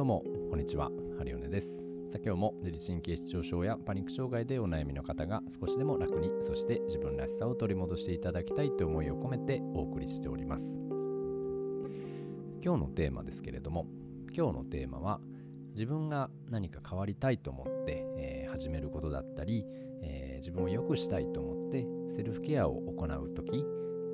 [0.00, 0.90] どうも、こんにちは。
[1.18, 1.68] ハリオネです。
[2.10, 10.64] さあ今日も自律神経失調症やパニック障害でお悩みの方が少しでも楽に、そして自分らしさを取り戻していただきたいという思いを込めてお送りしております。
[12.64, 13.88] 今日のテーマですけれども、
[14.34, 15.20] 今日のテーマは、
[15.74, 19.66] 自分が何か変わりたいと思って、えー、始めることだったり、
[20.00, 23.66] えー、自分を良くしたいと思ってセルフケアを行う時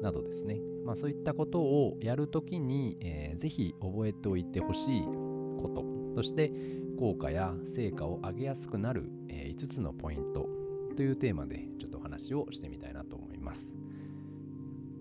[0.00, 5.23] などですね、まあ、そういったことをやるときに、えー、ぜひ覚えておいてほしい
[5.64, 5.84] こと。
[6.14, 6.52] そして
[6.98, 10.48] 効果や成果を上げやすくなる、え、5つのポイント
[10.96, 13.74] というテーマでちょっとお話をしてみたいなと思います。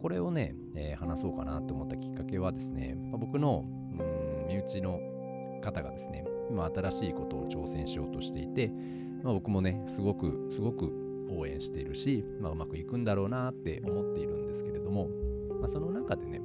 [0.01, 4.99] これをね、えー、話そうかなと思ったきっかけはですね、ま、僕のうん身内の
[5.61, 8.71] 方がですね今新しいことを挑戦しようとしていて、
[9.23, 10.91] まあ、僕もねすごくすごく
[11.29, 15.09] 応援しているし、まあ、うまくいくんだろうなって思っているんですけれども、
[15.61, 16.41] まあ、その中でね、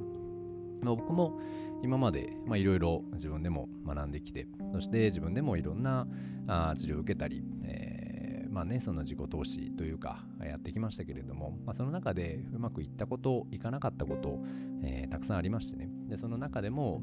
[0.81, 1.39] まあ、僕も
[1.81, 6.07] 今までいろいろ自分でも学んできてそして自分でもいろんな
[6.47, 14.39] あ治療を受けたり、えー、まあねその自己投資というかやってきましたけれども、まあ、その中でうまくいったこといかなかったこと、
[14.83, 15.89] えー、たくさんありましてね。
[16.07, 17.01] でその中でも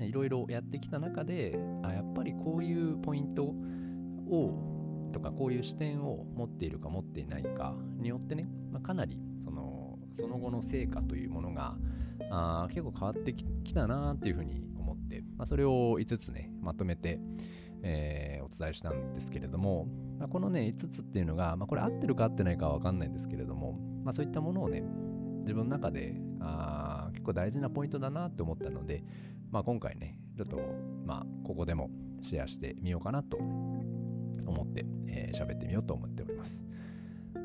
[0.00, 9.18] いろいろやってきた中であやっぱりこういうポイントをとかこういう視点を持っているか持っていないかによってね、まあ、かなり
[10.16, 11.76] その後の成果というものが
[12.30, 17.20] あ結構変わってきたなっていうふうに思って、まあ、それを5つねまとめて、
[17.82, 19.86] えー、お伝えしたんですけれども、
[20.18, 24.82] まあ、このね5つっていうのが、まあ、これ合ってるか合ってないかは分かんないんですけれども、まあ、そういったものをね
[25.40, 29.04] 自分の中であ結構大事なポイントだなって思ったので、
[29.50, 30.58] まあ、今回ねちょっと
[31.04, 31.90] まあここでも
[32.22, 36.62] シェアしてみようかなと思って喋、えー、ってみようと思っております。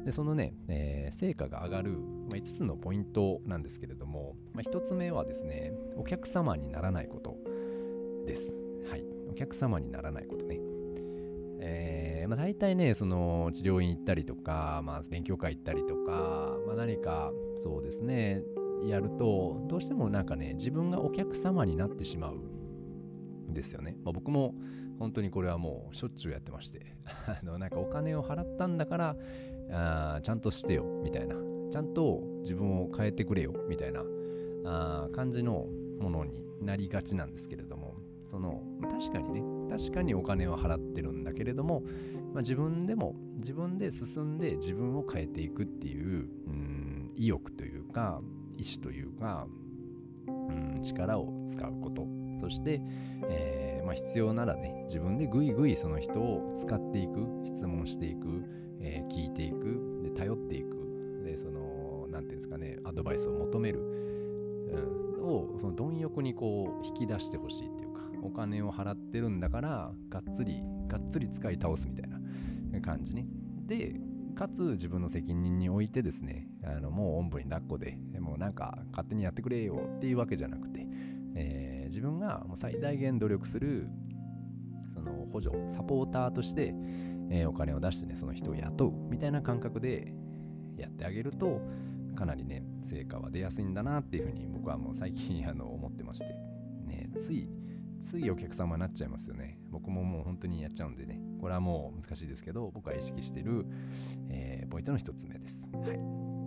[0.06, 7.38] でそのね、えー、成果が上がる、まあ、5つのポイントなんですけれども、まあ、1つ目はですねお客様にならないこと
[8.26, 8.64] です。
[8.90, 9.04] はい。
[9.30, 10.60] お客様にならないことね。
[11.64, 17.32] えー、まあ、大体ねその治療院行ったりとか、まあ、勉強会行ったりとか、まあ、何か
[17.64, 18.42] そうですね
[18.84, 24.56] やるとどうしてもなんかね自分がお客様になってしまうんですよね、まあ、僕も
[24.98, 26.96] 本当にこれはもうしょっちゅうやってまして。
[27.28, 29.16] あのなんかお金を払ったんだから
[29.72, 31.36] あちゃんとしてよみたいな。
[31.72, 34.04] ちゃんと自分を変えてくれよみたいな。
[34.64, 35.66] あ感じの
[36.00, 37.96] ものになりがちなんですけれども。
[38.32, 41.84] その確かにね確かにお金を払ってるんだけれども、
[42.34, 48.22] まあ、自分でも自分で進んで自分を変えていくっていううん意欲というか
[48.56, 49.48] 意志というか
[50.28, 52.08] うん力を使うこと。
[52.40, 52.82] そして、
[53.30, 58.44] えーまあ、必要ならね自分でぐいぐいその人を使っていく質問していく
[58.82, 73.26] えー、聞いていくで頼っていくでその何て言うんですかねアドバイスを求める、うん、をその貪欲にこう引き出してほしいっていうかお金を払ってるんだからがっつりがっつり使い倒すみたいな感じね。
[73.66, 73.96] で
[74.36, 80.88] かつ自分の責任においてですねあのもうおんぶに抱っこでもうなんか勝手にやってくれよっていうわけじゃなくて、
[81.36, 83.88] えー、自分がもう最大限努力する
[84.94, 86.74] その補助サポーターとして
[87.32, 90.14] えー、お金を出してね、その人を雇うみたいな感覚で
[90.78, 91.62] やってあげると、
[92.16, 96.26] かなりね、成果は出やすいんだなっていうふうに僕はもう最近 あの思ってまして、
[96.86, 97.48] ね、つい、
[98.04, 99.58] ついお客様になっちゃいますよね。
[99.72, 103.66] 僕ももう本当にやっちゃうんでね、これはもう難しいですけど、僕は意識してる、
[104.30, 105.70] えー、ポイントの1つ目です。
[105.72, 106.00] はい。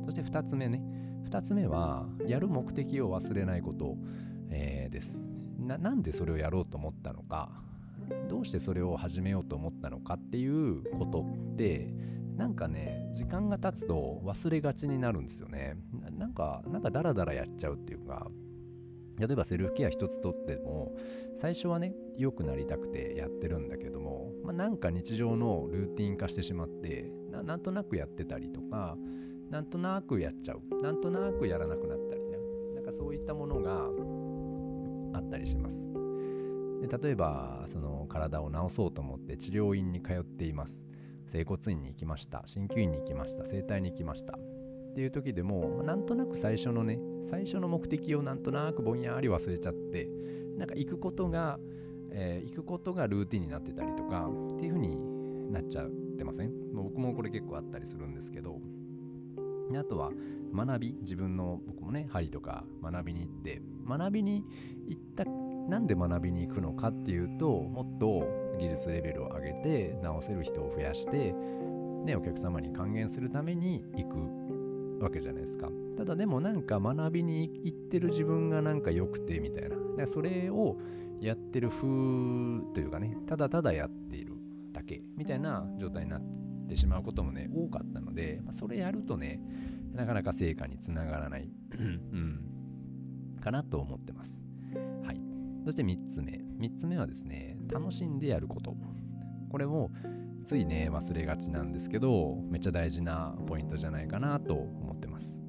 [0.04, 0.82] そして2つ目ね。
[1.24, 3.96] 2つ目は、やる目的を忘れないこと、
[4.50, 5.32] えー、です。
[5.58, 7.64] なんでそれをやろうと思ったのか、
[8.28, 11.94] どうしてそれを始めようと思ったのかっていうことって
[12.36, 15.76] なんかね時間が経つと忘れがちになるんですよね。
[16.18, 18.28] なんかなんかダラダラやっちゃうっていうか
[19.18, 20.96] 例えばセルフケア一つとっても
[21.36, 28.96] 最初はね良くなりたくてやってるんだけども、まあ、なんか日常のルーティン化してしまってなんとなくやってたりとか
[29.50, 32.38] なんとなくやっちゃうなんとなくやらなくなったりね。
[32.74, 36.03] なんかそういったものがあったりします。
[36.86, 40.84] で例えばその体を治そうと思って治療院に通っています。
[41.26, 42.44] 整骨院に行きました。
[42.46, 43.44] 鍼灸院に行きました。
[43.44, 44.34] 整体に行きました。
[44.34, 46.98] っていう時でもなんとなく最初のね
[47.28, 50.08] 最初の目的をなんとなくぼんやり忘れちゃって
[50.56, 51.58] なんか行くことが、
[52.12, 54.96] えー、行くことがルーティンになってたりとかっていう風に
[55.52, 56.52] なっちゃってません？
[56.74, 58.60] 僕もこれ結構あったりするんですけど。
[59.72, 60.12] であとは
[60.54, 64.44] 学び自分の僕もね針とか学びに行って学びに
[64.86, 65.24] 行った
[65.68, 68.26] なんで学びに行くのかっていうともっと
[68.58, 71.34] 技術レベルを上げて直せる人を増やして、
[72.04, 75.68] ね、お客様に還元するために行くわけじゃないですか。
[75.96, 80.06] ただでもなんか学びに行ってる自分がなんか良くてみたいな。
[80.06, 80.76] それを
[81.20, 81.82] やってる風
[82.74, 84.34] というかねただただやっている
[84.72, 86.22] だけみたいな状態になっ
[86.68, 89.40] てしまうこともね多かったので、それやるとね
[89.92, 92.40] なかなか成果につながらないうん
[93.40, 94.40] かなと思ってます。
[95.04, 95.33] はい。
[95.64, 96.40] そして3つ目。
[96.58, 98.76] 3つ目はですね楽しんでやること。
[99.50, 99.90] これも
[100.44, 105.40] ついね忘れがちなんですけどめっちゃ大事なポイントじゃないかなと思ってます。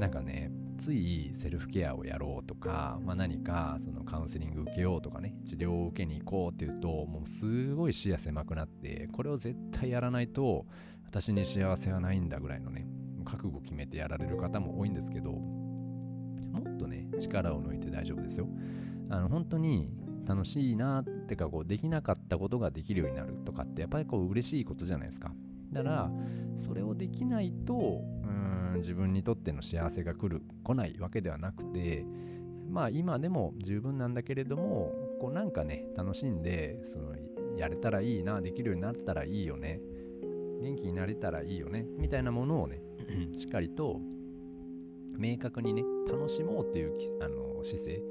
[0.00, 10.66] なんかねついセルフケアをやろうとか、まあ、何かそのカウンセリング受けようとかね治療を受けに行こうっていうともうすごい視野狭くなってこれを絶対やらないと
[11.06, 12.86] 私に幸せはないんだぐらいのね
[13.24, 15.70] 覚悟決めてやられる方も多いんですけども
[16.66, 18.48] っとね力を抜いて大丈夫ですよ。
[19.12, 19.90] あの本当に
[20.26, 25.32] 楽しいなってかこうできなかったことができるようになるとかってやっぱりこう嬉しいことじゃないですか。
[25.70, 26.10] だから
[26.58, 32.06] それをできないとうん自分にとっての幸せが来る来ないわけではなくて
[32.70, 37.14] まあ今でも十分なんだけれどもこうなんかね楽しんでその
[37.58, 39.80] やれたらいいなできるようになったらいいよね
[40.62, 42.80] 元気になれたらいいよねみたいなものをね
[43.36, 44.00] しっかりと
[45.18, 48.02] 明確にね楽しもうっていうあの姿勢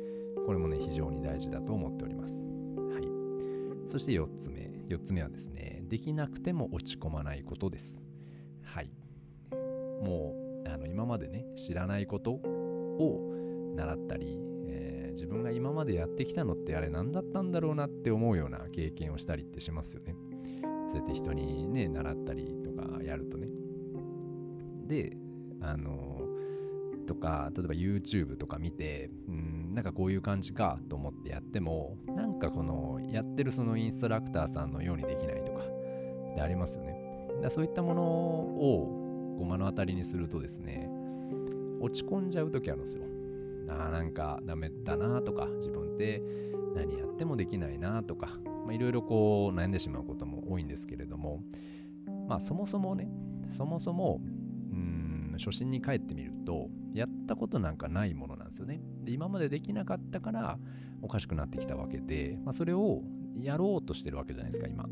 [0.46, 2.34] これもね非常に大事だと思っております。
[2.34, 3.92] はい。
[3.92, 4.72] そして4つ目。
[4.90, 8.04] 4つ目はですねできなくても落ち込まないことです。
[8.64, 8.92] はい。
[10.02, 10.36] も
[10.66, 14.38] うあの今までね知らないことを習ったり、
[14.68, 20.16] えー、自分が今までやってきたのってあれ何だったんだろうなって思うような経験をしたりってしますよね。
[20.92, 23.48] そうやって人にね習ったりとかやるとね。
[24.88, 25.16] で
[25.62, 26.22] あの
[27.08, 35.62] とか例えば YouTube とか見てうんなんかこういう感じかと思ってやってもなんかこのやってるそのインストラクターさんのようにできないとか
[36.36, 36.96] でありますよね。
[37.42, 40.90] だそういったものをご目の当たりにするとですね
[41.80, 43.04] 落ち込んじゃう時あるんですよ。
[43.70, 46.22] あなんかダメだなとか自分って
[46.76, 48.38] 何やってもできないなとか
[48.70, 51.42] いろいろこう悩んでしまうことも多いんですけれども
[52.28, 53.10] まあそもそもね
[53.56, 54.22] そもそも
[55.38, 58.82] 初心に帰ってみるとやったことなんかないものなんですよね。
[59.04, 60.58] で今までできなかったから
[61.02, 63.02] おかしくなってきたわけで、まあ、それを
[63.36, 64.86] やろうとしてるわけじゃないですか今。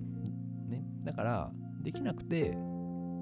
[0.67, 0.83] ね。
[1.03, 1.51] だから
[1.81, 2.57] できなくて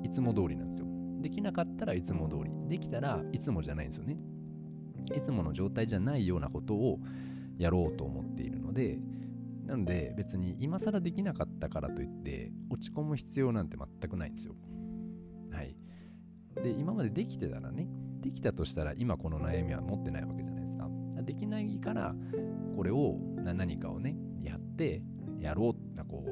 [0.03, 0.87] いつも通りなんですよ。
[1.21, 2.51] できなかったらいつも通り。
[2.67, 4.17] できたらいつもじゃないんですよね。
[5.15, 6.99] いつもの状態じゃないようなことを
[7.57, 8.99] やろうと思っているので
[9.65, 14.55] なので別に今更できなかったからといって落ち込む必要なんて全くないんですよ。
[15.51, 15.75] はい。
[16.63, 17.87] で今までできてたらね
[18.21, 20.89] できたとしたら今この悩みは持ってないわけじゃないですか。
[21.21, 22.15] できないから
[22.75, 25.01] これを何かをねやって
[25.39, 26.25] やろうこ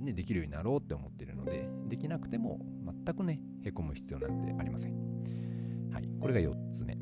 [0.00, 2.60] う、ね、できるようになろうって思ってるのでできなくても
[3.04, 4.92] 全くねへこむ必要なんてありません。
[5.92, 6.98] はいこれが4つ目。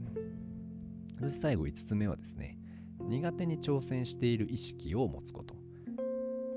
[1.20, 2.58] そして最後5つ目はですね
[3.00, 5.56] 苦手に挑戦している意識を持つこと。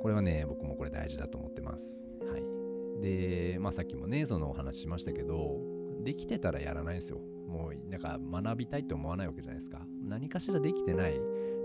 [0.01, 1.83] これはね僕もこれ大事だと思ってます。
[2.29, 3.01] はい。
[3.01, 5.70] でまあさっきもねそのお話しましたけど
[6.03, 7.19] できてたらやらないんですよ。
[7.47, 9.85] もうなんか学びたいって思わないわけじゃないですか。
[10.03, 11.19] 何かしらできてない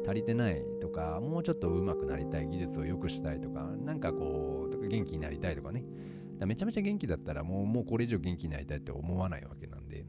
[0.04, 5.84] 足りてないとかもうちょっと上手くなりたい技術を良くしたいとかなんかこう元気になりたいとかね。
[6.44, 10.04] めちゃめちゃ元気だったらもうもうこれ以上元気になりたいって思わないわけなんで。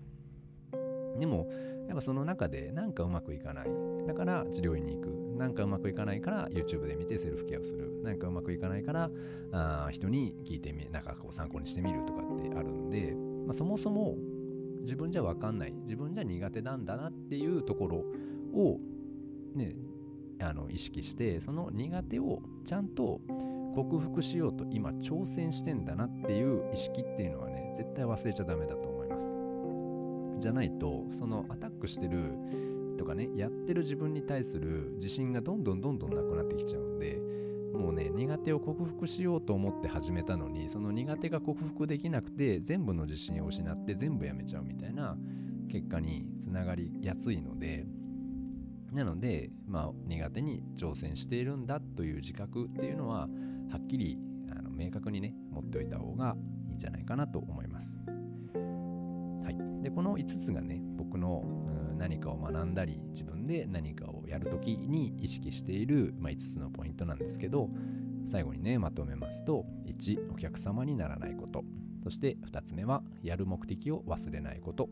[1.19, 1.49] でも
[1.87, 3.69] やっぱその中でなんかうまくいかない。
[4.05, 5.07] だから治療院に行く。
[5.37, 8.01] なんかうまくいかないから YouTube で見てセルフケアをする。
[8.03, 9.09] なんかうまくいかないから
[9.51, 13.15] あ人に聞いてみなんかこう参考にしてみるとかってあるんで、
[13.47, 14.15] まあ、そもそも
[14.81, 17.97] 自分じゃ分かんない自分じゃ苦手なんだなっていうところ
[18.53, 18.79] を
[19.55, 19.75] ね
[20.39, 23.21] あの意識してその苦手をちゃんと
[23.73, 30.41] 克服しようと今挑戦してんだなっていう意識っていうのはね絶対忘れちゃダメだと思います。
[30.41, 32.33] じゃないとそのアタックしてる
[32.97, 37.19] とかねやってる自分に対する自信がどんどんどんどんなくなってきちゃうんで
[37.77, 45.15] もうね苦手を克服しようと思って始めたのにその苦手が克服できなくて全部の自信を失って全部やめちゃうみたいな
[45.71, 47.85] 結果につながりやすいので
[48.91, 53.27] なので、まあ、苦手に挑戦しているんだという自覚っていうのは
[53.71, 54.17] はっきり
[54.51, 56.35] あの明確にね持っておいた方が
[56.69, 57.99] いいんじゃないかなと思います。
[59.43, 61.43] はい、でこの5つがね僕の
[61.97, 67.69] 何かを学んだり自分で何かをやるときに意識している、まあ、5つのポイントなんですけど
[68.31, 71.63] 最後にねまとめますと1お客様にならないこと。
[72.03, 74.89] そして2つ目はやる目的を忘れないこと。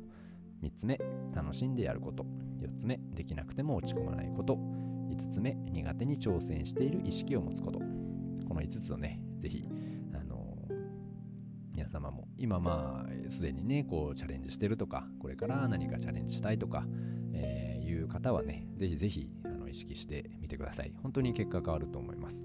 [0.63, 0.99] 3つ目
[1.33, 2.25] 楽しんでやること。
[2.61, 4.55] 4つ目できなくても落ち込まないこと。
[4.55, 7.79] 5つ目苦手に挑戦している意識を持つこと。
[7.79, 9.94] この5つをねぜひあの
[11.85, 16.83] 皆様も今まあすでにねこうチャレンジしてるとかこれから何かチャレンジしたいとか、
[17.33, 20.93] えー、いう方はねぜひぜひあの意識してみてください。
[21.03, 22.43] 本当に結果変わると思います。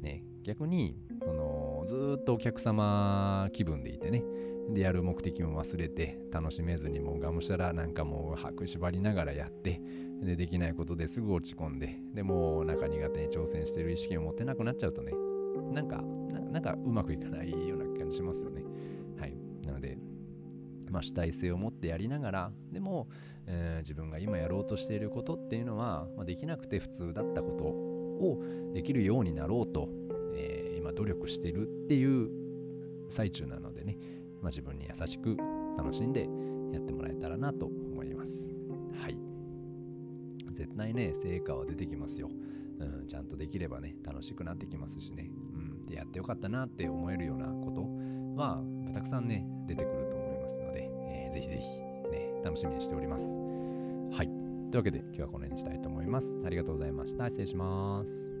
[0.00, 4.22] ね、逆にそのずっとお客様気分でいてね
[4.70, 9.80] でやる目的も忘れて楽しめずにもうがむしゃらなんかもう拍縛りながらやって
[10.22, 15.12] でできないことですぐ落ち込んででもなんか苦手に挑戦してる意識を持ってなくなっちゃうとね
[15.72, 16.02] なんか
[16.52, 17.75] なんかうまくいかないよ
[18.06, 18.62] 感じしますよね
[19.18, 19.34] はい
[19.66, 19.98] なので
[20.90, 23.08] まあ、主体性を持ってやりながらでも、
[23.46, 28.40] えー、自分が今やろうとしていることっていうのは、まあ、できなくて普通だったことを
[28.72, 29.88] できるようになろうと、
[30.36, 32.30] えー、今努力してるっていう
[33.10, 33.98] 最中なのでね、
[34.42, 35.36] まあ、自分に優しく
[35.76, 36.28] 楽しんで
[36.72, 38.48] やってもらえたらなと思います。
[39.02, 39.18] はい。
[40.52, 42.30] 絶対ね、成果は出てきますよ。
[42.78, 45.30] うん、ちゃんとできればね、楽しくなってきますしね。
[45.86, 47.82] で、やってよかったなって思えるようなこと
[48.40, 48.62] は、
[48.92, 53.24] たくさんね、出てくると思いますので、えー、ぜひぜひ、ね、楽しみにしております。
[54.12, 54.26] はい。
[54.26, 56.36] というわけで、今日はこの辺にしたいと思います。
[56.44, 57.26] ありがとうございました。
[57.28, 58.35] 失礼します。